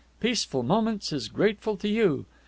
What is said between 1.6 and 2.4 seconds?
to you.